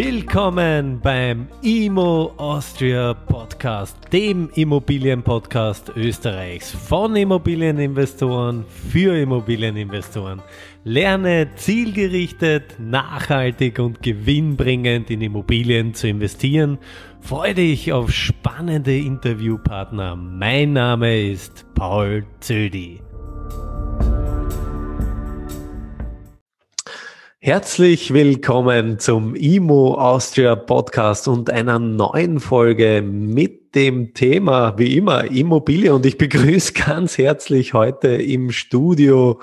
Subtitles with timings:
[0.00, 10.40] Willkommen beim Immo Austria Podcast, dem Immobilienpodcast Österreichs von Immobilieninvestoren für Immobilieninvestoren.
[10.84, 16.78] Lerne zielgerichtet, nachhaltig und gewinnbringend in Immobilien zu investieren.
[17.20, 20.14] Freue dich auf spannende Interviewpartner.
[20.14, 23.00] Mein Name ist Paul Zödi.
[27.48, 35.24] Herzlich willkommen zum IMO Austria Podcast und einer neuen Folge mit dem Thema, wie immer,
[35.24, 35.94] Immobilie.
[35.94, 39.40] Und ich begrüße ganz herzlich heute im Studio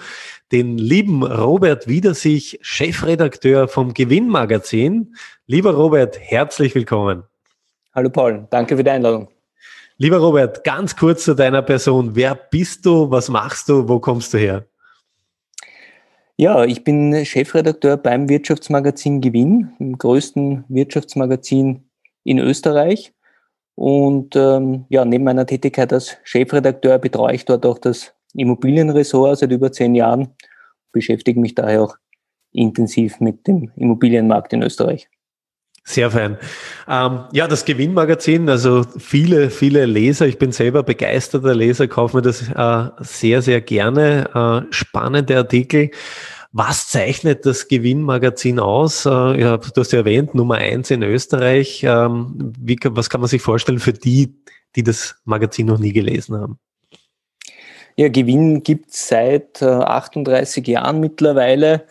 [0.51, 5.15] den lieben Robert Wiedersich, Chefredakteur vom Gewinnmagazin.
[5.47, 7.23] Lieber Robert, herzlich willkommen.
[7.95, 9.29] Hallo Paul, danke für die Einladung.
[9.97, 12.11] Lieber Robert, ganz kurz zu deiner Person.
[12.13, 13.09] Wer bist du?
[13.09, 13.89] Was machst du?
[13.89, 14.67] Wo kommst du her?
[16.37, 21.89] Ja, ich bin Chefredakteur beim Wirtschaftsmagazin Gewinn, dem größten Wirtschaftsmagazin
[22.25, 23.13] in Österreich.
[23.75, 29.51] Und ähm, ja, neben meiner Tätigkeit als Chefredakteur betreue ich dort auch das Immobilienressort seit
[29.51, 30.27] über zehn Jahren,
[30.91, 31.95] beschäftige mich daher auch
[32.51, 35.09] intensiv mit dem Immobilienmarkt in Österreich.
[35.87, 36.39] Sehr fein.
[36.87, 42.23] Ähm, ja, das Gewinnmagazin, also viele, viele Leser, ich bin selber begeisterter Leser, kaufe mir
[42.23, 44.65] das äh, sehr, sehr gerne.
[44.67, 45.91] Äh, spannende Artikel.
[46.51, 49.05] Was zeichnet das Gewinnmagazin aus?
[49.05, 51.83] Äh, du hast ja erwähnt, Nummer eins in Österreich.
[51.83, 54.41] Ähm, wie, was kann man sich vorstellen für die,
[54.75, 56.57] die das Magazin noch nie gelesen haben?
[57.95, 61.85] Ja, Gewinn gibt es seit 38 äh, Jahren mittlerweile.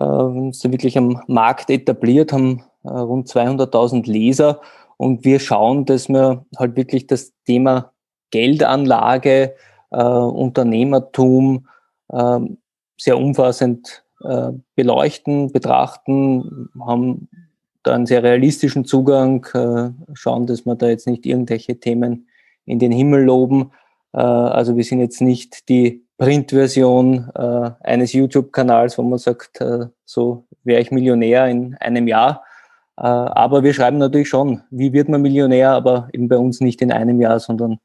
[0.00, 4.60] Äh, ist wirklich am Markt etabliert, haben rund 200.000 Leser
[4.98, 7.92] und wir schauen, dass wir halt wirklich das Thema
[8.30, 9.54] Geldanlage,
[9.90, 11.68] äh, Unternehmertum
[12.08, 12.40] äh,
[12.98, 17.28] sehr umfassend äh, beleuchten, betrachten, haben
[17.84, 22.28] da einen sehr realistischen Zugang, äh, schauen, dass wir da jetzt nicht irgendwelche Themen
[22.66, 23.70] in den Himmel loben.
[24.12, 29.64] Äh, also wir sind jetzt nicht die Printversion eines YouTube-Kanals, wo man sagt,
[30.04, 32.47] so wäre ich Millionär in einem Jahr, äh,
[33.00, 36.90] aber wir schreiben natürlich schon, wie wird man Millionär, aber eben bei uns nicht in
[36.90, 37.78] einem Jahr, sondern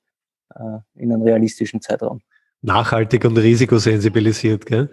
[0.56, 2.22] äh, in einem realistischen Zeitraum.
[2.62, 4.66] Nachhaltig und risikosensibilisiert.
[4.66, 4.90] Gell?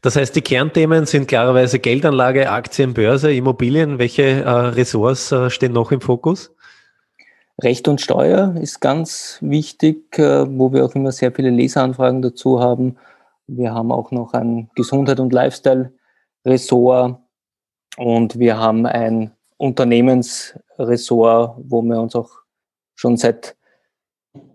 [0.00, 3.98] Das heißt, die Kernthemen sind klarerweise Geldanlage, Aktien, Börse, Immobilien.
[3.98, 6.54] Welche äh, Ressorts äh, stehen noch im Fokus?
[7.62, 12.58] Recht und Steuer ist ganz wichtig, äh, wo wir auch immer sehr viele Leseranfragen dazu
[12.60, 12.96] haben.
[13.46, 17.18] Wir haben auch noch ein Gesundheit- und Lifestyle-Ressort
[17.98, 22.30] und wir haben ein Unternehmensressort, wo wir uns auch
[22.94, 23.56] schon seit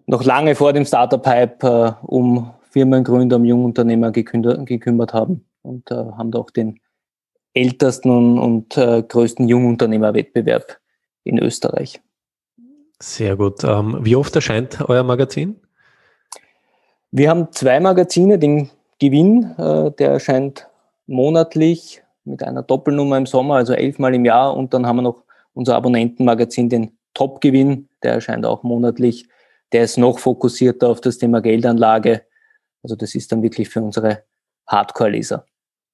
[0.08, 6.32] noch lange vor dem Startup-Hype äh, um Firmengründer, um Jungunternehmer gekümmert haben und äh, haben
[6.32, 6.80] da auch den
[7.54, 10.80] ältesten und, und äh, größten Jungunternehmerwettbewerb
[11.24, 12.02] in Österreich.
[13.00, 13.64] Sehr gut.
[13.64, 15.56] Ähm, wie oft erscheint euer Magazin?
[17.12, 20.68] Wir haben zwei Magazine, den Gewinn, äh, der erscheint
[21.06, 24.56] monatlich mit einer Doppelnummer im Sommer, also elfmal im Jahr.
[24.56, 29.28] Und dann haben wir noch unser Abonnentenmagazin, den Top-Gewinn, der erscheint auch monatlich.
[29.72, 32.24] Der ist noch fokussierter auf das Thema Geldanlage.
[32.84, 34.24] Also das ist dann wirklich für unsere
[34.68, 35.46] Hardcore-Leser.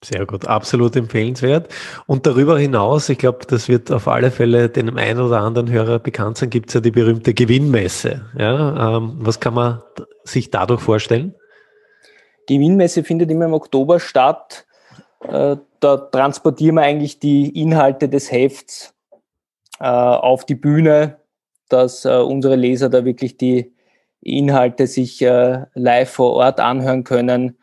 [0.04, 1.72] Sehr gut, absolut empfehlenswert.
[2.08, 6.00] Und darüber hinaus, ich glaube, das wird auf alle Fälle dem einen oder anderen Hörer
[6.00, 8.26] bekannt sein, gibt es ja die berühmte Gewinnmesse.
[8.36, 9.84] Ja, ähm, was kann man
[10.24, 11.36] sich dadurch vorstellen?
[12.48, 14.66] Gewinnmesse findet immer im Oktober statt.
[15.20, 18.94] Äh, da transportieren wir eigentlich die Inhalte des Hefts
[19.80, 21.18] äh, auf die Bühne,
[21.70, 23.74] dass äh, unsere Leser da wirklich die
[24.22, 27.58] Inhalte sich äh, live vor Ort anhören können.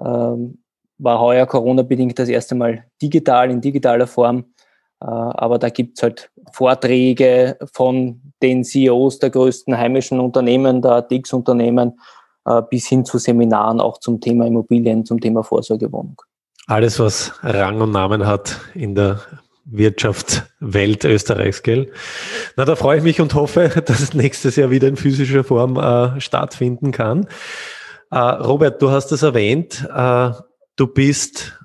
[0.00, 0.62] Ähm,
[0.98, 4.52] war heuer Corona-bedingt das erste Mal digital, in digitaler Form.
[5.00, 11.98] Äh, aber da gibt's halt Vorträge von den CEOs der größten heimischen Unternehmen, der ATX-Unternehmen,
[12.44, 16.20] äh, bis hin zu Seminaren auch zum Thema Immobilien, zum Thema Vorsorgewohnung.
[16.66, 19.20] Alles, was Rang und Namen hat in der
[19.64, 21.92] Wirtschaftswelt Österreichs, gell?
[22.56, 25.76] Na, da freue ich mich und hoffe, dass es nächstes Jahr wieder in physischer Form
[25.76, 27.26] äh, stattfinden kann.
[28.10, 30.30] Äh, Robert, du hast es erwähnt, äh,
[30.76, 31.58] du bist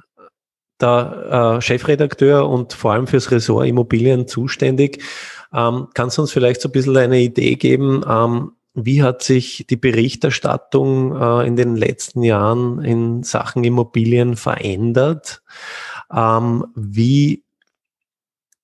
[0.80, 5.04] der äh, Chefredakteur und vor allem fürs Ressort Immobilien zuständig.
[5.54, 9.66] Ähm, kannst du uns vielleicht so ein bisschen eine Idee geben, ähm, wie hat sich
[9.68, 15.42] die Berichterstattung äh, in den letzten Jahren in Sachen Immobilien verändert?
[16.14, 17.44] Ähm, wie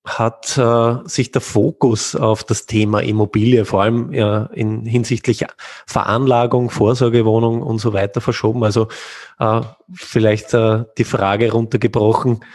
[0.05, 5.45] hat äh, sich der Fokus auf das Thema Immobilie, vor allem ja, in hinsichtlich
[5.87, 8.63] Veranlagung, Vorsorgewohnung und so weiter verschoben?
[8.63, 8.89] Also
[9.39, 9.61] äh,
[9.93, 12.45] vielleicht äh, die Frage runtergebrochen,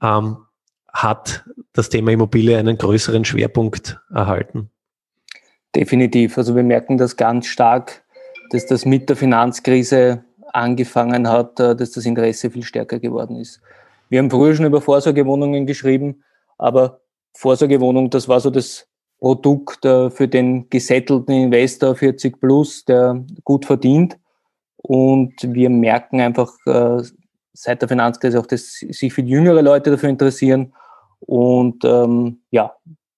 [0.00, 0.36] ähm,
[0.92, 4.70] hat das Thema Immobilie einen größeren Schwerpunkt erhalten?
[5.74, 6.38] Definitiv.
[6.38, 8.04] Also wir merken das ganz stark,
[8.50, 13.60] dass das mit der Finanzkrise angefangen hat, äh, dass das Interesse viel stärker geworden ist.
[14.08, 16.22] Wir haben früher schon über Vorsorgewohnungen geschrieben,
[16.58, 17.00] aber
[17.36, 18.86] Vorsorgewohnung, das war so das
[19.18, 24.18] Produkt äh, für den gesettelten Investor 40 plus, der gut verdient.
[24.76, 27.02] Und wir merken einfach äh,
[27.52, 30.74] seit der Finanzkrise auch, dass sich viele jüngere Leute dafür interessieren
[31.20, 32.74] und ähm, ja,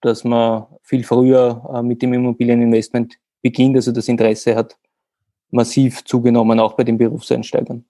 [0.06, 3.76] dass man viel früher äh, mit dem Immobilieninvestment beginnt.
[3.76, 4.76] Also das Interesse hat
[5.50, 7.84] massiv zugenommen, auch bei den Berufseinsteigern.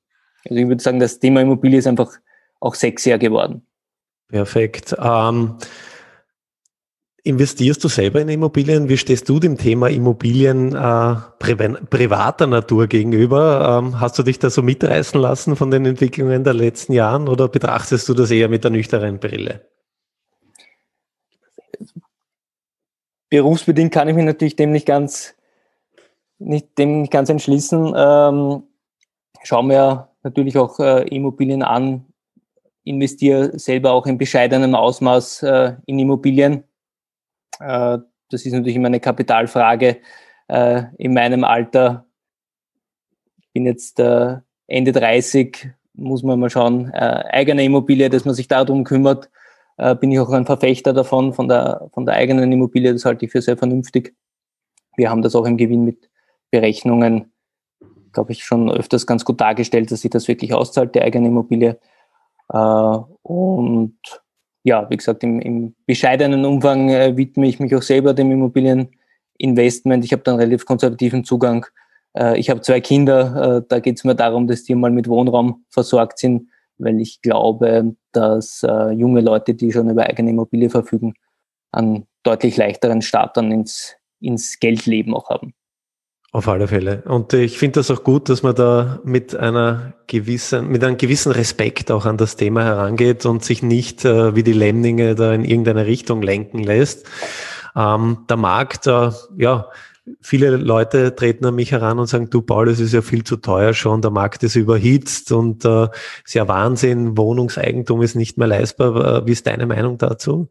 [0.49, 2.11] Also ich würde sagen, das Thema Immobilie ist einfach
[2.61, 3.67] auch sexier geworden.
[4.29, 4.97] Perfekt.
[4.99, 5.59] Ähm,
[7.23, 8.89] investierst du selber in Immobilien?
[8.89, 13.83] Wie stehst du dem Thema Immobilien äh, privater Natur gegenüber?
[13.85, 17.49] Ähm, hast du dich da so mitreißen lassen von den Entwicklungen der letzten Jahren oder
[17.49, 19.76] betrachtest du das eher mit der nüchternen Brille?
[23.37, 25.35] Berufsbedingt kann ich mich natürlich dem nicht ganz,
[26.39, 27.93] nicht, dem nicht ganz entschließen.
[27.95, 28.63] Ähm,
[29.43, 32.07] schaue mir natürlich auch äh, Immobilien an,
[32.85, 36.65] investiere selber auch in bescheidenem Ausmaß äh, in Immobilien.
[37.61, 37.99] Äh,
[38.31, 39.99] das ist natürlich immer eine Kapitalfrage.
[40.49, 42.07] Äh, in meinem Alter,
[43.39, 44.37] ich bin jetzt äh,
[44.67, 49.29] Ende 30, muss man mal schauen, äh, eigene Immobilie, dass man sich darum kümmert
[49.79, 52.93] äh, bin ich auch ein Verfechter davon, von der, von der eigenen Immobilie.
[52.93, 54.15] Das halte ich für sehr vernünftig.
[54.97, 56.09] Wir haben das auch im Gewinn mit
[56.51, 57.33] Berechnungen,
[58.13, 61.79] glaube ich, schon öfters ganz gut dargestellt, dass sich das wirklich auszahlt, die eigene Immobilie.
[62.51, 63.99] Äh, und
[64.63, 70.05] ja, wie gesagt, im, im bescheidenen Umfang äh, widme ich mich auch selber dem Immobilieninvestment.
[70.05, 71.67] Ich habe da einen relativ konservativen Zugang.
[72.37, 76.19] Ich habe zwei Kinder, da geht es mir darum, dass die mal mit Wohnraum versorgt
[76.19, 76.49] sind
[76.79, 81.15] weil ich glaube, dass äh, junge Leute, die schon über eigene Immobilie verfügen,
[81.73, 85.55] einen deutlich leichteren Start dann ins, ins Geldleben auch haben.
[86.33, 87.03] Auf alle Fälle.
[87.07, 91.33] Und ich finde das auch gut, dass man da mit einer gewissen, mit einem gewissen
[91.33, 95.45] Respekt auch an das Thema herangeht und sich nicht äh, wie die Lemminge da in
[95.45, 97.07] irgendeine Richtung lenken lässt.
[97.75, 99.71] Ähm, der Markt, äh, ja,
[100.21, 103.37] viele Leute treten an mich heran und sagen, du Paul, es ist ja viel zu
[103.37, 105.89] teuer schon, der Markt ist überhitzt und äh,
[106.25, 109.27] ist ja Wahnsinn, Wohnungseigentum ist nicht mehr leistbar.
[109.27, 110.49] Wie ist deine Meinung dazu?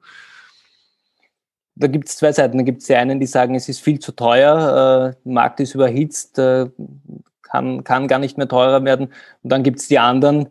[1.75, 2.57] Da gibt es zwei Seiten.
[2.57, 5.59] Da gibt es die einen, die sagen, es ist viel zu teuer, äh, der Markt
[5.59, 6.67] ist überhitzt, äh,
[7.43, 9.07] kann, kann gar nicht mehr teurer werden.
[9.43, 10.47] Und dann gibt es die anderen,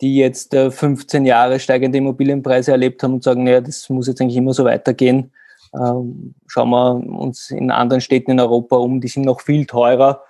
[0.00, 4.20] die jetzt äh, 15 Jahre steigende Immobilienpreise erlebt haben und sagen, naja, das muss jetzt
[4.20, 5.32] eigentlich immer so weitergehen
[5.72, 10.22] schauen wir uns in anderen Städten in Europa um, die sind noch viel teurer.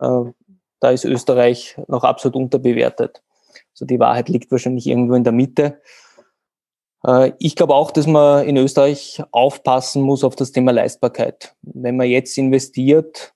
[0.00, 0.24] Äh,
[0.80, 3.22] da ist Österreich noch absolut unterbewertet.
[3.72, 5.80] Also die Wahrheit liegt wahrscheinlich irgendwo in der Mitte.
[7.06, 11.54] Äh, ich glaube auch, dass man in Österreich aufpassen muss auf das Thema Leistbarkeit.
[11.62, 13.32] Wenn man jetzt investiert,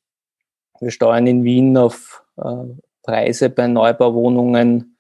[0.81, 2.65] wir steuern in Wien auf äh,
[3.03, 4.97] Preise bei Neubauwohnungen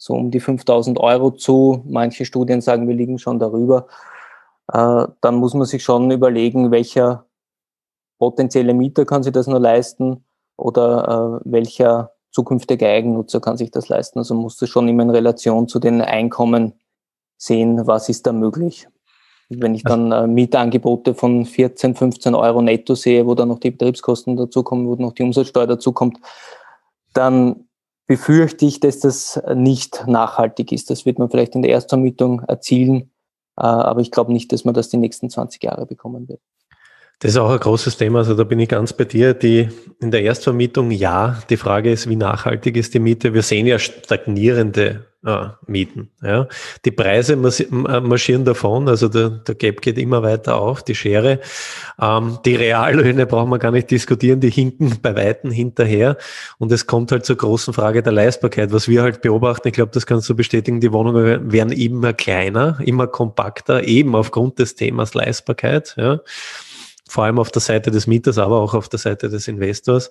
[0.00, 1.82] so um die 5000 Euro zu.
[1.86, 3.86] Manche Studien sagen, wir liegen schon darüber
[4.72, 7.26] äh, dann muss man sich schon überlegen, welcher
[8.18, 10.24] potenzielle Mieter kann sich das nur leisten
[10.56, 14.18] oder äh, welcher zukünftige Eigennutzer kann sich das leisten.
[14.18, 16.74] Also muss das schon immer in Relation zu den Einkommen
[17.36, 18.86] sehen, was ist da möglich.
[19.48, 23.72] Wenn ich dann äh, Mietangebote von 14, 15 Euro netto sehe, wo dann noch die
[23.72, 26.20] Betriebskosten dazukommen, wo noch die Umsatzsteuer dazukommt,
[27.14, 27.66] dann
[28.06, 30.90] befürchte ich, dass das nicht nachhaltig ist.
[30.90, 33.09] Das wird man vielleicht in der Erstvermietung erzielen,
[33.64, 36.40] aber ich glaube nicht, dass man das die nächsten 20 Jahre bekommen wird.
[37.20, 39.34] Das ist auch ein großes Thema, also da bin ich ganz bei dir.
[39.34, 39.68] Die
[40.00, 41.42] in der Erstvermietung ja.
[41.50, 43.34] Die Frage ist, wie nachhaltig ist die Miete?
[43.34, 46.10] Wir sehen ja stagnierende äh, Mieten.
[46.22, 46.48] Ja.
[46.84, 51.40] Die Preise äh, marschieren davon, also der, der Gap geht immer weiter auf, die Schere.
[52.00, 56.16] Ähm, die Reallöhne brauchen wir gar nicht diskutieren, die hinken bei Weitem hinterher.
[56.58, 58.72] Und es kommt halt zur großen Frage der Leistbarkeit.
[58.72, 62.78] Was wir halt beobachten, ich glaube, das kannst du bestätigen, die Wohnungen werden immer kleiner,
[62.84, 65.94] immer kompakter, eben aufgrund des Themas Leistbarkeit.
[65.96, 66.20] Ja
[67.10, 70.10] vor allem auf der Seite des Mieters, aber auch auf der Seite des Investors.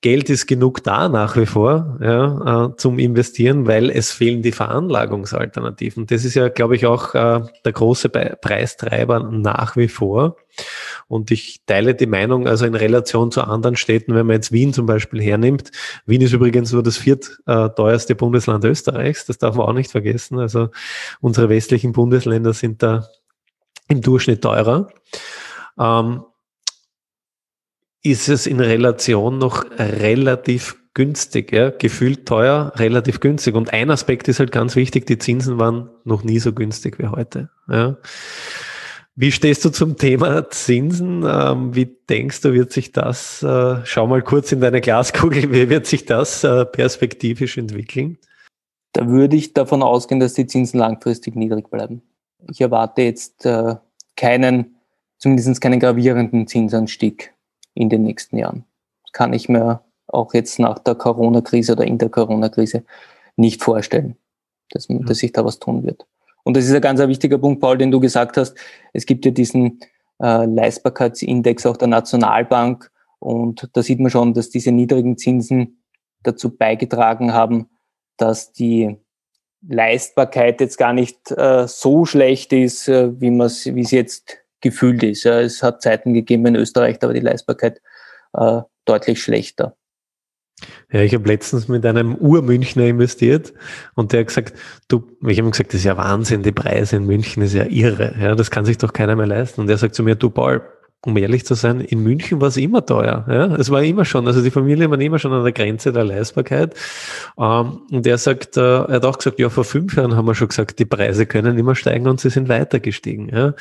[0.00, 4.52] Geld ist genug da nach wie vor ja, äh, zum Investieren, weil es fehlen die
[4.52, 6.06] Veranlagungsalternativen.
[6.06, 10.36] Das ist ja, glaube ich, auch äh, der große Be Preistreiber nach wie vor.
[11.06, 14.72] Und ich teile die Meinung, also in Relation zu anderen Städten, wenn man jetzt Wien
[14.72, 15.70] zum Beispiel hernimmt.
[16.06, 20.38] Wien ist übrigens nur das viertteuerste Bundesland Österreichs, das darf man auch nicht vergessen.
[20.38, 20.70] Also
[21.20, 23.06] unsere westlichen Bundesländer sind da
[23.88, 24.88] im Durchschnitt teurer.
[25.78, 26.22] Ähm,
[28.10, 33.54] ist es in Relation noch relativ günstig, ja, gefühlt teuer, relativ günstig.
[33.54, 37.06] Und ein Aspekt ist halt ganz wichtig, die Zinsen waren noch nie so günstig wie
[37.06, 37.50] heute.
[37.68, 37.96] Ja.
[39.14, 41.24] Wie stehst du zum Thema Zinsen?
[41.24, 45.68] Ähm, wie denkst du, wird sich das, äh, schau mal kurz in deine Glaskugel, wie
[45.68, 48.18] wird sich das äh, perspektivisch entwickeln?
[48.92, 52.02] Da würde ich davon ausgehen, dass die Zinsen langfristig niedrig bleiben.
[52.50, 53.76] Ich erwarte jetzt äh,
[54.16, 54.76] keinen,
[55.18, 57.34] zumindest keinen gravierenden Zinsanstieg
[57.78, 58.64] in den nächsten Jahren.
[59.04, 62.84] Das kann ich mir auch jetzt nach der Corona-Krise oder in der Corona-Krise
[63.36, 64.16] nicht vorstellen,
[64.70, 66.06] dass, dass sich da was tun wird.
[66.44, 68.56] Und das ist ein ganz wichtiger Punkt, Paul, den du gesagt hast.
[68.92, 69.80] Es gibt ja diesen
[70.20, 72.90] äh, Leistbarkeitsindex auch der Nationalbank.
[73.18, 75.82] Und da sieht man schon, dass diese niedrigen Zinsen
[76.22, 77.68] dazu beigetragen haben,
[78.16, 78.96] dass die
[79.66, 85.02] Leistbarkeit jetzt gar nicht äh, so schlecht ist, äh, wie man wie es jetzt gefühlt
[85.02, 85.24] ist.
[85.24, 87.80] Ja, es hat Zeiten gegeben in Österreich, da war die Leistbarkeit
[88.34, 89.76] äh, deutlich schlechter.
[90.90, 93.52] Ja, ich habe letztens mit einem Ur-Münchner investiert
[93.94, 94.54] und der hat gesagt,
[94.88, 98.14] du, ich habe gesagt, das ist ja Wahnsinn, die Preise in München ist ja irre,
[98.20, 99.60] ja, das kann sich doch keiner mehr leisten.
[99.60, 100.62] Und er sagt zu mir, du Paul,
[101.06, 103.24] um ehrlich zu sein, in München war es immer teuer.
[103.28, 103.46] Ja?
[103.56, 106.74] Es war immer schon, also die Familie war immer schon an der Grenze der Leistbarkeit.
[107.38, 110.34] Ähm, und er sagt, äh, er hat auch gesagt, ja, vor fünf Jahren haben wir
[110.34, 113.28] schon gesagt, die Preise können immer steigen und sie sind weiter gestiegen.
[113.32, 113.54] Ja?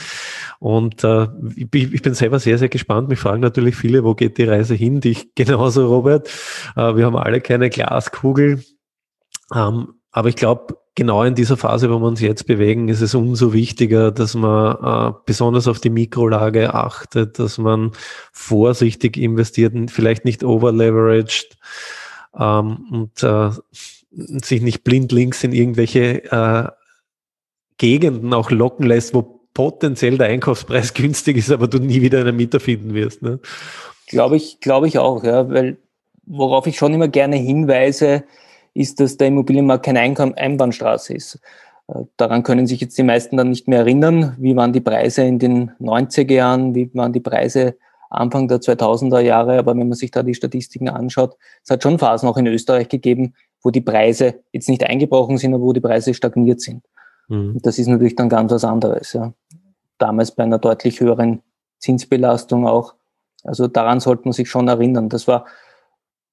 [0.60, 3.08] Und äh, ich, ich bin selber sehr, sehr gespannt.
[3.08, 5.00] Mich fragen natürlich viele, wo geht die Reise hin?
[5.00, 6.28] Dich genauso, Robert.
[6.76, 8.64] Äh, wir haben alle keine Glaskugel.
[9.54, 13.14] Ähm, aber ich glaube, genau in dieser Phase, wo wir uns jetzt bewegen, ist es
[13.14, 17.92] umso wichtiger, dass man äh, besonders auf die Mikrolage achtet, dass man
[18.34, 21.56] vorsichtig investiert, vielleicht nicht overleveraged
[22.38, 23.52] ähm, und äh,
[24.44, 26.68] sich nicht blind links in irgendwelche äh,
[27.78, 29.22] Gegenden auch locken lässt, wo
[29.54, 33.22] potenziell der Einkaufspreis günstig ist, aber du nie wieder einen Mieter finden wirst.
[33.22, 33.40] Ne?
[34.08, 35.78] Glaube ich, glaube ich auch, ja, weil
[36.26, 38.24] worauf ich schon immer gerne hinweise,
[38.78, 41.40] ist, dass der Immobilienmarkt keine Einbahnstraße ist.
[41.88, 44.36] Äh, daran können sich jetzt die meisten dann nicht mehr erinnern.
[44.38, 46.76] Wie waren die Preise in den 90er Jahren?
[46.76, 47.78] Wie waren die Preise
[48.10, 49.58] Anfang der 2000er Jahre?
[49.58, 52.90] Aber wenn man sich da die Statistiken anschaut, es hat schon Phasen auch in Österreich
[52.90, 56.84] gegeben, wo die Preise jetzt nicht eingebrochen sind, aber wo die Preise stagniert sind.
[57.28, 57.60] Mhm.
[57.62, 59.14] Das ist natürlich dann ganz was anderes.
[59.14, 59.34] Ja.
[59.98, 61.42] Damals bei einer deutlich höheren
[61.80, 62.94] Zinsbelastung auch.
[63.44, 65.10] Also daran sollte man sich schon erinnern.
[65.10, 65.46] Das war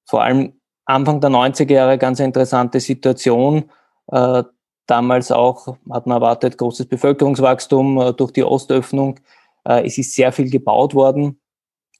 [0.05, 0.53] vor allem
[0.85, 3.69] Anfang der 90er Jahre ganz interessante Situation.
[4.11, 4.43] Äh,
[4.85, 9.19] damals auch hat man erwartet großes Bevölkerungswachstum äh, durch die Ostöffnung.
[9.67, 11.39] Äh, es ist sehr viel gebaut worden.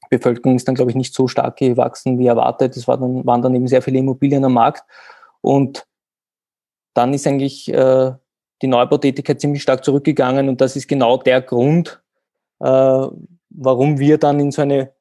[0.04, 2.77] Die Bevölkerung ist dann, glaube ich, nicht so stark gewachsen wie erwartet.
[2.77, 4.84] Es war dann, waren dann eben sehr viele Immobilien am Markt.
[5.42, 5.88] Und
[6.94, 10.48] dann ist eigentlich die Neubautätigkeit ziemlich stark zurückgegangen.
[10.48, 12.01] Und das ist genau der Grund,
[12.60, 14.95] warum wir dann in so eine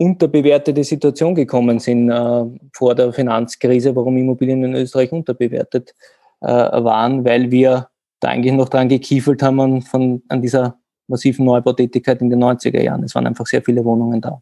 [0.00, 5.94] unterbewertete Situation gekommen sind äh, vor der Finanzkrise, warum Immobilien in Österreich unterbewertet
[6.40, 7.88] äh, waren, weil wir
[8.18, 12.80] da eigentlich noch dran gekiefelt haben an, von, an dieser massiven Neubautätigkeit in den 90er
[12.80, 13.04] Jahren.
[13.04, 14.40] Es waren einfach sehr viele Wohnungen da.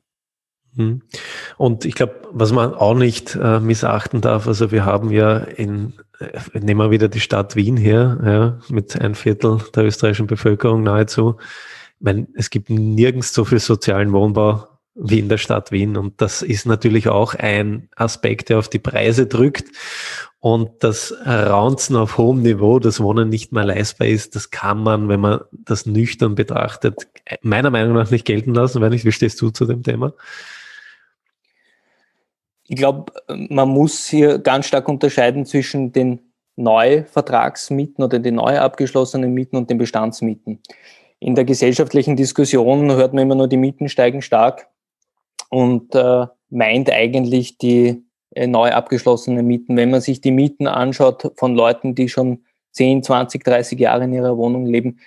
[0.77, 1.03] Hm.
[1.57, 5.95] Und ich glaube, was man auch nicht äh, missachten darf, also wir haben ja in,
[6.21, 10.85] äh, nehmen wir wieder die Stadt Wien her, ja, mit ein Viertel der österreichischen Bevölkerung
[10.85, 11.35] nahezu.
[11.99, 14.69] Ich meine, es gibt nirgends so viel sozialen Wohnbau
[15.01, 15.97] wie in der Stadt Wien.
[15.97, 19.69] Und das ist natürlich auch ein Aspekt, der auf die Preise drückt.
[20.41, 25.09] Und das Raunzen auf hohem Niveau, das Wohnen nicht mehr leistbar ist, das kann man,
[25.09, 27.09] wenn man das nüchtern betrachtet,
[27.43, 28.81] meiner Meinung nach nicht gelten lassen.
[28.81, 30.13] Wenn nicht, wie stehst du zu dem Thema?
[32.69, 36.21] Ich glaube, man muss hier ganz stark unterscheiden zwischen den
[36.57, 40.61] Neuvertragsmieten oder den neu abgeschlossenen Mieten und den Bestandsmieten.
[41.19, 44.69] In der gesellschaftlichen Diskussion hört man immer nur, die Mieten steigen stark
[45.49, 48.03] und äh, meint eigentlich die
[48.35, 49.77] äh, neu abgeschlossenen Mieten.
[49.77, 54.13] Wenn man sich die Mieten anschaut von Leuten, die schon 10, 20, 30 Jahre in
[54.13, 55.01] ihrer Wohnung leben,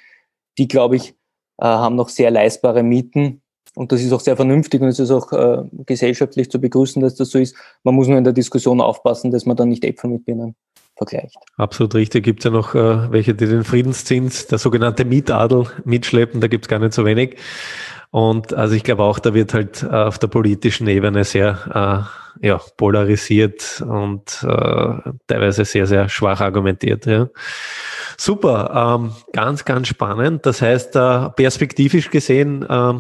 [0.58, 1.12] die, glaube ich,
[1.58, 3.42] äh, haben noch sehr leistbare Mieten.
[3.76, 7.16] Und das ist auch sehr vernünftig und es ist auch äh, gesellschaftlich zu begrüßen, dass
[7.16, 7.56] das so ist.
[7.84, 10.56] Man muss nur in der Diskussion aufpassen, dass man dann nicht Äpfel mit Birnen
[10.98, 11.38] vergleicht.
[11.56, 12.26] Absolut richtig.
[12.26, 16.42] Gibt es ja noch äh, welche, die den Friedenszins, der sogenannte Mietadel, mitschleppen.
[16.42, 17.38] Da gibt es gar nicht so wenig.
[18.12, 22.08] Und also ich glaube auch, da wird halt äh, auf der politischen Ebene sehr
[22.42, 27.06] äh, ja, polarisiert und äh, teilweise sehr, sehr schwach argumentiert.
[27.06, 27.30] Ja.
[28.18, 30.46] Super, ähm, ganz, ganz spannend.
[30.46, 32.94] Das heißt, äh, perspektivisch gesehen, äh,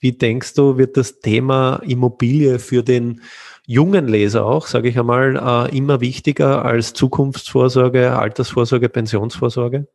[0.00, 3.22] wie denkst du, wird das Thema Immobilie für den
[3.66, 9.88] jungen Leser auch, sage ich einmal, äh, immer wichtiger als Zukunftsvorsorge, Altersvorsorge, Pensionsvorsorge?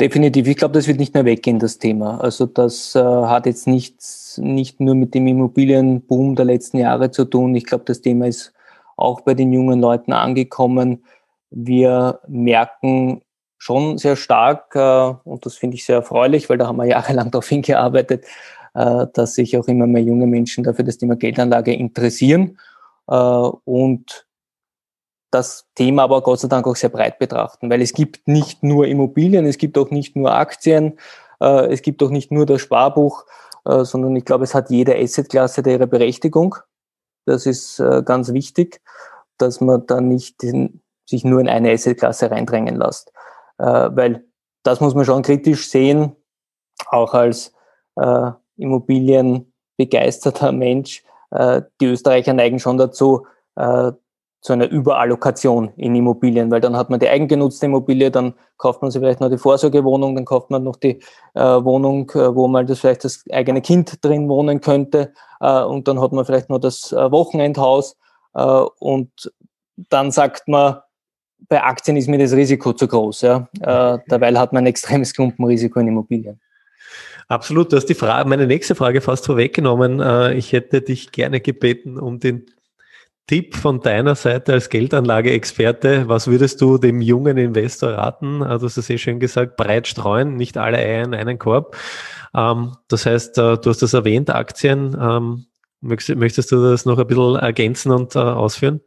[0.00, 0.48] Definitiv.
[0.48, 2.20] Ich glaube, das wird nicht mehr weggehen, das Thema.
[2.22, 7.26] Also das äh, hat jetzt nichts, nicht nur mit dem Immobilienboom der letzten Jahre zu
[7.26, 7.54] tun.
[7.54, 8.54] Ich glaube, das Thema ist
[8.96, 11.04] auch bei den jungen Leuten angekommen.
[11.50, 13.20] Wir merken
[13.58, 17.30] schon sehr stark äh, und das finde ich sehr erfreulich, weil da haben wir jahrelang
[17.30, 18.24] darauf hingearbeitet,
[18.74, 22.58] äh, dass sich auch immer mehr junge Menschen dafür das Thema Geldanlage interessieren
[23.06, 24.26] äh, und
[25.30, 28.86] das Thema aber Gott sei Dank auch sehr breit betrachten, weil es gibt nicht nur
[28.86, 30.98] Immobilien, es gibt auch nicht nur Aktien,
[31.40, 33.24] äh, es gibt auch nicht nur das Sparbuch,
[33.64, 36.56] äh, sondern ich glaube, es hat jede Assetklasse ihre Berechtigung.
[37.26, 38.80] Das ist äh, ganz wichtig,
[39.38, 43.12] dass man da nicht den, sich nur in eine Assetklasse reindrängen lässt.
[43.58, 44.24] Äh, weil
[44.62, 46.16] das muss man schon kritisch sehen,
[46.88, 47.52] auch als
[47.96, 51.04] äh, Immobilienbegeisterter Mensch.
[51.30, 53.26] Äh, die Österreicher neigen schon dazu,
[54.40, 58.90] zu einer Überallokation in Immobilien, weil dann hat man die eigengenutzte Immobilie, dann kauft man
[58.90, 61.00] sich vielleicht noch die Vorsorgewohnung, dann kauft man noch die
[61.34, 65.88] äh, Wohnung, äh, wo mal das vielleicht das eigene Kind drin wohnen könnte äh, und
[65.88, 67.98] dann hat man vielleicht noch das äh, Wochenendhaus
[68.34, 68.40] äh,
[68.78, 69.10] und
[69.76, 70.76] dann sagt man,
[71.48, 73.22] bei Aktien ist mir das Risiko zu groß.
[73.22, 73.48] Ja?
[73.60, 76.40] Äh, dabei hat man ein extremes Klumpenrisiko in Immobilien.
[77.28, 80.36] Absolut, du hast die Frage, meine nächste Frage fast vorweggenommen.
[80.36, 82.46] Ich hätte dich gerne gebeten, um den
[83.30, 86.08] Tipp von deiner Seite als Geldanlage-Experte.
[86.08, 88.42] Was würdest du dem jungen Investor raten?
[88.42, 91.76] Also, du hast es eh schön gesagt, breit streuen, nicht alle Eier in einen Korb.
[92.34, 94.96] Ähm, das heißt, äh, du hast das erwähnt, Aktien.
[95.00, 95.46] Ähm,
[95.80, 98.80] möchtest, du das noch ein bisschen ergänzen und ausführen?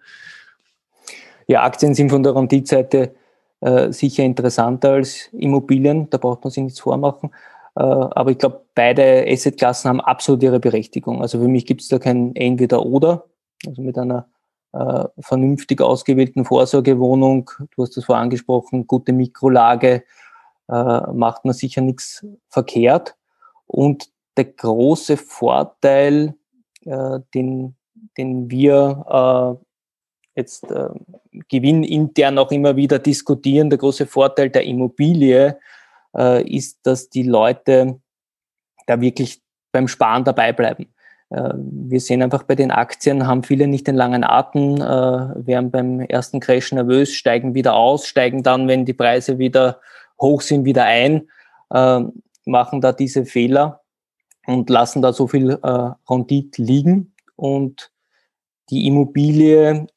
[1.47, 3.15] Ja, Aktien sind von der Renditseite
[3.61, 7.31] äh, sicher interessanter als Immobilien, da braucht man sich nichts vormachen.
[7.77, 11.21] Äh, aber ich glaube, beide Assetklassen haben absolut ihre Berechtigung.
[11.21, 13.23] Also für mich gibt es da kein Entweder-Oder.
[13.65, 14.27] Also mit einer
[14.73, 20.03] äh, vernünftig ausgewählten Vorsorgewohnung, du hast das vorher angesprochen, gute Mikrolage,
[20.69, 23.15] äh, macht man sicher nichts verkehrt.
[23.65, 26.35] Und der große Vorteil,
[26.85, 27.75] äh, den,
[28.17, 30.89] den wir äh, jetzt äh,
[31.49, 33.69] gewinnintern auch immer wieder diskutieren.
[33.69, 35.59] Der große Vorteil der Immobilie
[36.15, 37.99] äh, ist, dass die Leute
[38.87, 40.92] da wirklich beim Sparen dabei bleiben.
[41.33, 45.71] Äh, wir sehen einfach bei den Aktien, haben viele nicht den langen Atem, äh, werden
[45.71, 49.81] beim ersten Crash nervös, steigen wieder aus, steigen dann, wenn die Preise wieder
[50.21, 51.29] hoch sind, wieder ein,
[51.71, 52.01] äh,
[52.45, 53.81] machen da diese Fehler
[54.45, 57.13] und lassen da so viel äh, Rendite liegen.
[57.35, 57.91] Und
[58.69, 59.87] die Immobilie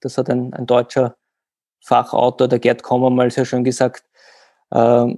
[0.00, 1.16] das hat ein, ein deutscher
[1.80, 4.04] Fachautor, der Gerd Kommer, mal sehr schön gesagt,
[4.70, 5.14] äh,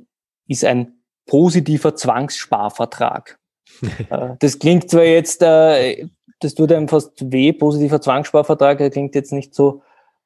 [0.46, 3.38] ist ein positiver Zwangssparvertrag.
[4.11, 6.06] Äh, das klingt zwar jetzt, äh,
[6.40, 9.82] das tut einem fast weh, positiver Zwangssparvertrag, der klingt jetzt nicht so,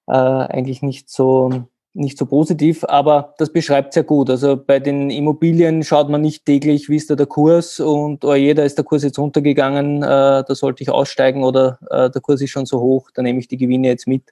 [0.06, 4.28] äh, eigentlich nicht so nicht so positiv, aber das beschreibt sehr gut.
[4.28, 8.34] Also bei den Immobilien schaut man nicht täglich, wie ist da der Kurs und oh
[8.34, 12.50] je, da ist der Kurs jetzt runtergegangen, da sollte ich aussteigen oder der Kurs ist
[12.50, 14.24] schon so hoch, da nehme ich die Gewinne jetzt mit,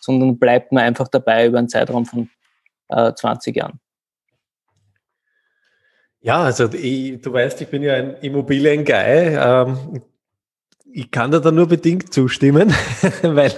[0.00, 2.28] sondern bleibt man einfach dabei über einen Zeitraum von
[2.88, 3.80] äh, 20 Jahren.
[6.24, 9.36] Ja, also ich, du weißt, ich bin ja ein Immobilien-Guy.
[9.36, 10.02] Ähm,
[10.94, 12.72] ich kann da nur bedingt zustimmen,
[13.22, 13.52] weil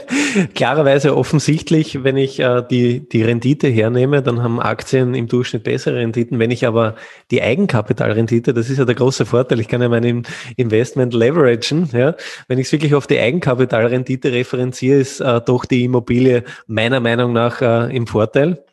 [0.54, 5.96] klarerweise offensichtlich, wenn ich äh, die, die Rendite hernehme, dann haben Aktien im Durchschnitt bessere
[5.96, 6.38] Renditen.
[6.38, 6.94] Wenn ich aber
[7.30, 10.24] die Eigenkapitalrendite, das ist ja der große Vorteil, ich kann ja mein
[10.56, 12.14] Investment leveragen, ja.
[12.48, 17.34] Wenn ich es wirklich auf die Eigenkapitalrendite referenziere, ist äh, doch die Immobilie meiner Meinung
[17.34, 18.64] nach äh, im Vorteil.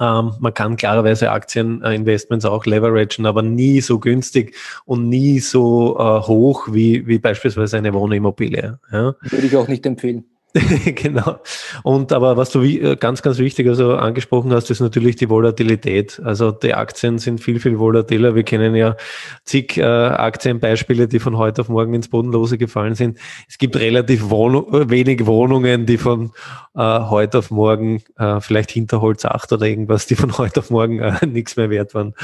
[0.00, 6.26] Ähm, man kann klarerweise Aktieninvestments auch leveragen, aber nie so günstig und nie so äh,
[6.26, 8.78] hoch wie, wie beispielsweise eine Wohnimmobilie.
[8.90, 9.14] Ja.
[9.20, 10.24] Würde ich auch nicht empfehlen.
[10.96, 11.38] genau.
[11.84, 16.20] Und aber was du äh, ganz, ganz wichtig also angesprochen hast, ist natürlich die Volatilität.
[16.24, 18.34] Also die Aktien sind viel, viel volatiler.
[18.34, 18.96] Wir kennen ja
[19.44, 23.18] zig äh, Aktienbeispiele, die von heute auf morgen ins Bodenlose gefallen sind.
[23.48, 26.32] Es gibt relativ Wohnung, wenig Wohnungen, die von
[26.74, 30.98] äh, heute auf morgen, äh, vielleicht Hinterholz 8 oder irgendwas, die von heute auf morgen
[30.98, 32.14] äh, nichts mehr wert waren.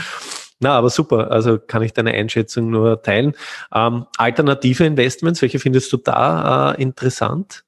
[0.59, 1.31] Na, aber super.
[1.31, 3.35] Also kann ich deine Einschätzung nur teilen.
[3.75, 7.66] Ähm, alternative Investments, welche findest du da äh, interessant?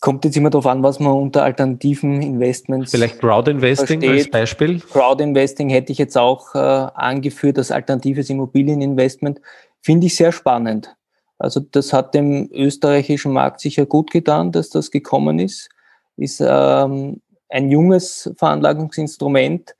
[0.00, 2.90] Kommt jetzt immer darauf an, was man unter alternativen Investments.
[2.90, 4.80] Vielleicht Crowd-Investing als Beispiel?
[4.80, 9.42] Crowd-Investing hätte ich jetzt auch äh, angeführt als alternatives Immobilieninvestment.
[9.82, 10.96] Finde ich sehr spannend.
[11.38, 15.68] Also das hat dem österreichischen Markt sicher gut getan, dass das gekommen ist.
[16.16, 19.74] Ist ähm, ein junges Veranlagungsinstrument.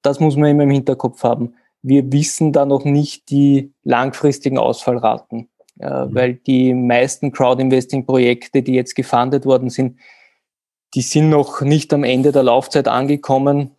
[0.00, 1.54] Das muss man immer im Hinterkopf haben.
[1.82, 5.48] Wir wissen da noch nicht die langfristigen Ausfallraten
[5.80, 6.14] äh, mhm.
[6.14, 9.98] weil die meisten Crowd-Investing-Projekte, die jetzt gefundet worden sind,
[10.94, 13.72] die sind noch nicht am Ende der Laufzeit angekommen.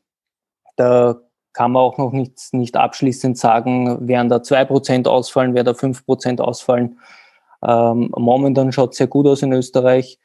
[0.75, 1.19] Da
[1.53, 5.73] kann man auch noch nicht, nicht abschließend sagen, werden da zwei Prozent ausfallen, werden da
[5.73, 6.99] fünf Prozent ausfallen.
[7.65, 10.19] Ähm, momentan schaut es sehr gut aus in Österreich,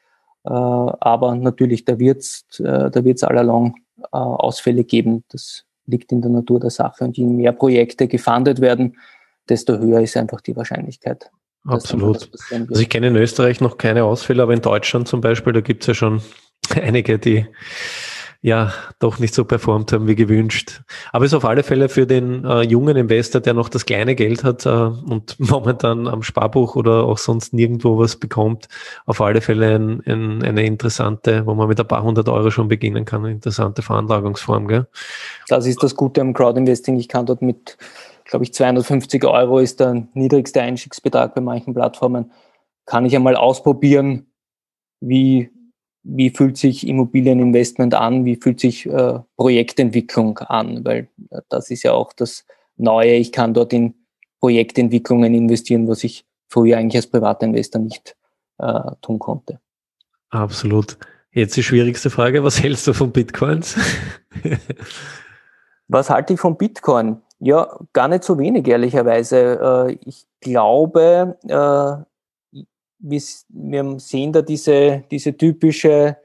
[0.45, 5.23] äh, aber natürlich, da wird es äh, da wird's allalong äh, Ausfälle geben.
[5.29, 7.03] Das liegt in der Natur der Sache.
[7.03, 8.97] Und je mehr Projekte gefundet werden,
[9.49, 11.31] desto höher ist einfach die Wahrscheinlichkeit.
[11.65, 12.29] Absolut.
[12.51, 15.83] Also ich kenne in Österreich noch keine Ausfälle, aber in Deutschland zum Beispiel, da gibt
[15.83, 16.21] es ja schon
[16.69, 17.45] einige, die
[18.43, 20.81] ja doch nicht so performt haben wie gewünscht.
[21.13, 24.15] Aber es ist auf alle Fälle für den äh, jungen Investor, der noch das kleine
[24.15, 28.67] Geld hat äh, und momentan am Sparbuch oder auch sonst nirgendwo was bekommt,
[29.05, 32.67] auf alle Fälle ein, ein, eine interessante, wo man mit ein paar hundert Euro schon
[32.67, 34.67] beginnen kann, eine interessante Veranlagungsform.
[34.67, 34.87] Gell?
[35.47, 36.97] Das ist das Gute am Crowdinvesting.
[36.97, 37.77] Ich kann dort mit,
[38.33, 42.31] glaube ich, 250 Euro ist der niedrigste Einstiegsbetrag bei manchen Plattformen.
[42.87, 44.25] Kann ich einmal ausprobieren,
[44.99, 45.51] wie
[46.01, 51.83] wie fühlt sich Immobilieninvestment an, wie fühlt sich äh, Projektentwicklung an, weil äh, das ist
[51.83, 52.43] ja auch das
[52.75, 53.13] Neue.
[53.13, 53.93] Ich kann dort in
[54.39, 58.17] Projektentwicklungen investieren, was ich früher eigentlich als Privatinvestor nicht
[58.57, 59.59] äh, tun konnte.
[60.29, 60.97] Absolut.
[61.31, 63.77] Jetzt die schwierigste Frage, was hältst du von Bitcoins?
[65.87, 67.21] was halte ich von Bitcoin?
[67.45, 69.59] Ja, gar nicht so wenig, ehrlicherweise.
[69.89, 72.57] Äh, ich glaube, äh,
[72.99, 76.15] wir sehen da diese, diese typische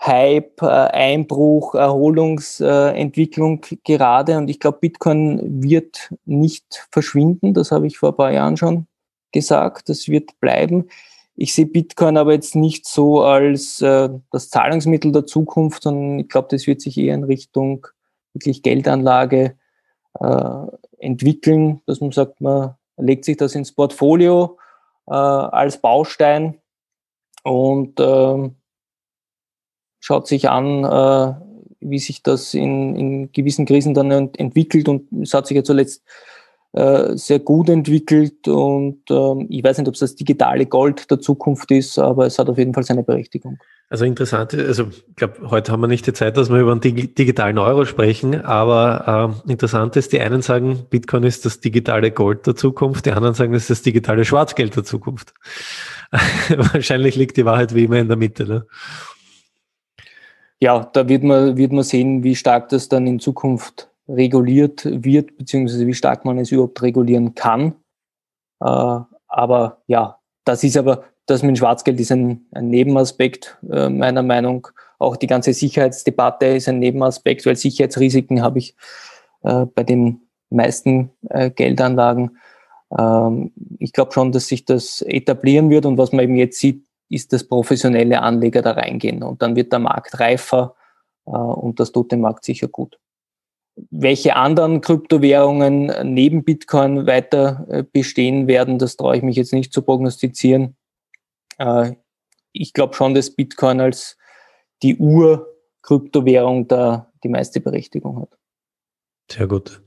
[0.00, 4.38] Hype, äh, Einbruch, Erholungsentwicklung gerade.
[4.38, 7.54] Und ich glaube, Bitcoin wird nicht verschwinden.
[7.54, 8.88] Das habe ich vor ein paar Jahren schon
[9.30, 9.88] gesagt.
[9.88, 10.88] Das wird bleiben.
[11.36, 16.48] Ich sehe Bitcoin aber jetzt nicht so als das Zahlungsmittel der Zukunft, sondern ich glaube,
[16.50, 17.86] das wird sich eher in Richtung
[18.32, 19.54] wirklich Geldanlage
[20.20, 20.66] äh,
[20.98, 24.58] entwickeln, dass man sagt, man legt sich das ins Portfolio
[25.06, 26.60] äh, als Baustein
[27.42, 28.50] und äh,
[30.00, 31.34] schaut sich an, äh,
[31.80, 36.02] wie sich das in, in gewissen Krisen dann entwickelt und es hat sich ja zuletzt
[36.72, 41.20] äh, sehr gut entwickelt und ähm, ich weiß nicht, ob es das digitale Gold der
[41.20, 43.58] Zukunft ist, aber es hat auf jeden Fall seine Berechtigung.
[43.88, 46.80] Also interessant, also ich glaube, heute haben wir nicht die Zeit, dass wir über einen
[46.80, 52.48] digitalen Euro sprechen, aber äh, interessant ist, die einen sagen, Bitcoin ist das digitale Gold
[52.48, 55.34] der Zukunft, die anderen sagen, es ist das digitale Schwarzgeld der Zukunft.
[56.72, 58.44] Wahrscheinlich liegt die Wahrheit wie immer in der Mitte.
[58.46, 58.66] Ne?
[60.58, 65.38] Ja, da wird man, wird man sehen, wie stark das dann in Zukunft reguliert wird,
[65.38, 67.76] beziehungsweise wie stark man es überhaupt regulieren kann.
[68.60, 74.22] Äh, aber ja, das ist aber das mit Schwarzgeld ist ein, ein Nebenaspekt äh, meiner
[74.22, 74.68] Meinung.
[74.98, 78.76] Auch die ganze Sicherheitsdebatte ist ein Nebenaspekt, weil Sicherheitsrisiken habe ich
[79.42, 82.38] äh, bei den meisten äh, Geldanlagen.
[82.96, 86.84] Ähm, ich glaube schon, dass sich das etablieren wird und was man eben jetzt sieht,
[87.08, 90.74] ist, dass professionelle Anleger da reingehen und dann wird der Markt reifer
[91.26, 92.98] äh, und das tut dem Markt sicher gut.
[93.90, 99.72] Welche anderen Kryptowährungen neben Bitcoin weiter äh, bestehen werden, das traue ich mich jetzt nicht
[99.72, 100.76] zu prognostizieren.
[101.58, 101.92] Äh,
[102.52, 104.16] ich glaube schon, dass Bitcoin als
[104.82, 108.38] die Ur-Kryptowährung da die meiste Berechtigung hat.
[109.30, 109.82] Sehr gut.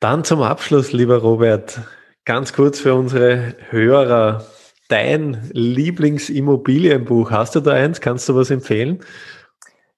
[0.00, 1.80] Dann zum Abschluss, lieber Robert,
[2.24, 4.44] ganz kurz für unsere Hörer.
[4.88, 8.00] Dein Lieblingsimmobilienbuch, hast du da eins?
[8.00, 9.00] Kannst du was empfehlen?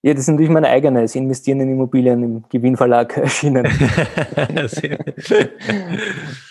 [0.03, 3.65] Ja, das ist natürlich mein eigenes, Investieren in Immobilien im Gewinnverlag erschienen.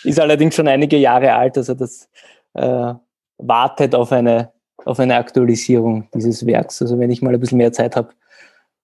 [0.04, 2.10] ist allerdings schon einige Jahre alt, also das
[2.56, 2.94] äh,
[3.48, 4.52] wartet auf eine,
[4.86, 6.82] auf eine Aktualisierung dieses Werks.
[6.82, 8.10] Also wenn ich mal ein bisschen mehr Zeit habe,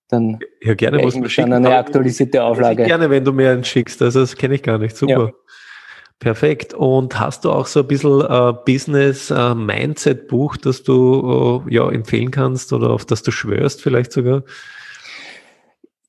[0.09, 2.83] dann ja, gerne muss man schicken, eine aktualisierte Auflage.
[2.83, 4.01] Gerne, wenn du mir einen schickst.
[4.01, 4.97] Also das kenne ich gar nicht.
[4.97, 5.27] Super.
[5.27, 5.31] Ja.
[6.19, 6.73] Perfekt.
[6.73, 11.73] Und hast du auch so ein bisschen äh, Business äh, Mindset Buch, das du äh,
[11.73, 14.43] ja empfehlen kannst oder auf das du schwörst vielleicht sogar?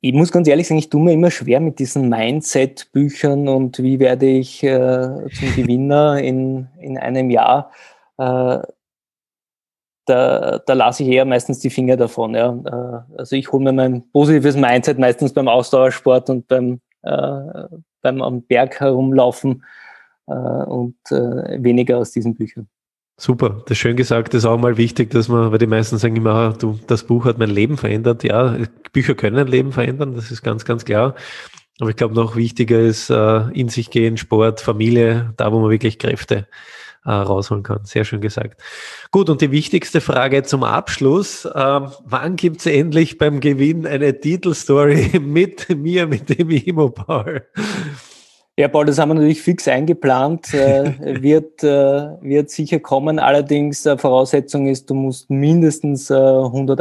[0.01, 4.01] Ich muss ganz ehrlich sagen, ich tue mir immer schwer mit diesen Mindset-Büchern und wie
[4.01, 7.71] werde ich äh, zum Gewinner in, in einem Jahr.
[8.21, 8.63] Äh,
[10.07, 12.35] da, da lasse ich eher meistens die Finger davon.
[12.35, 12.51] Ja.
[12.65, 17.67] Äh, also ich hole mir mein positives Mindset meistens beim Ausdauersport und beim, äh,
[18.03, 19.65] beim am Berg herumlaufen
[20.27, 22.69] und weniger aus diesen Büchern.
[23.17, 24.33] Super, das ist schön gesagt.
[24.33, 27.03] Das ist auch mal wichtig, dass man, weil die meisten sagen immer, ah, du, das
[27.03, 28.23] Buch hat mein Leben verändert.
[28.23, 28.57] Ja,
[28.93, 31.17] Bücher können ein Leben verändern, das ist ganz, ganz klar.
[31.81, 35.71] Aber ich glaube, noch wichtiger ist äh, in sich gehen, Sport, Familie, da wo man
[35.71, 36.47] wirklich Kräfte
[37.05, 37.85] äh, rausholen kann.
[37.85, 38.61] Sehr schön gesagt.
[39.11, 41.49] Gut, und die wichtigste Frage zum Abschluss.
[41.55, 47.47] Ähm, wann gibt's endlich beim Gewinn eine Titelstory mit mir, mit dem Imo-Paul?
[48.57, 50.53] Ja, Paul, das haben wir natürlich fix eingeplant.
[50.53, 51.67] Äh, wird, äh,
[52.21, 53.19] wird sicher kommen.
[53.19, 56.81] Allerdings äh, Voraussetzung ist, du musst mindestens 100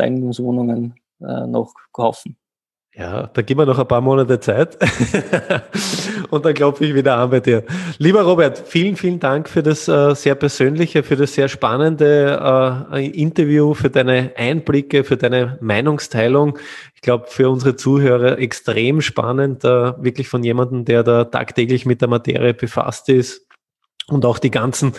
[6.30, 7.64] und dann klopfe ich wieder an bei dir.
[7.98, 13.08] Lieber Robert, vielen, vielen Dank für das äh, sehr persönliche, für das sehr spannende äh,
[13.08, 16.58] Interview, für deine Einblicke, für deine Meinungsteilung.
[16.96, 22.02] Ich glaube, für unsere Zuhörer extrem spannend, äh, wirklich von jemandem, der da tagtäglich mit
[22.02, 23.48] der Materie befasst ist
[24.08, 24.94] und auch die ganzen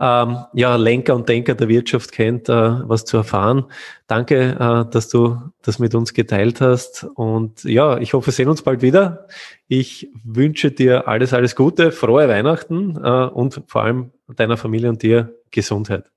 [0.00, 3.64] ähm, ja, Lenker und Denker der Wirtschaft kennt, äh, was zu erfahren.
[4.06, 7.04] Danke, äh, dass du das mit uns geteilt hast.
[7.14, 9.26] Und ja, ich hoffe, wir sehen uns bald wieder.
[9.66, 15.02] Ich wünsche dir alles, alles Gute, frohe Weihnachten äh, und vor allem deiner Familie und
[15.02, 16.10] dir Gesundheit.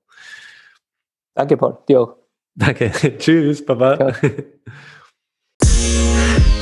[1.34, 1.78] Danke, Paul.
[1.88, 2.15] Dir auch.
[2.56, 2.91] Danke.
[3.17, 4.13] Tschüss, Baba.
[4.13, 4.32] Ciao.